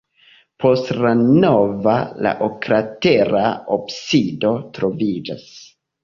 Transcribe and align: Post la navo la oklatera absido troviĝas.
Post 0.61 0.87
la 1.05 1.09
navo 1.25 1.93
la 2.27 2.31
oklatera 2.47 3.41
absido 3.75 4.55
troviĝas. 4.79 5.45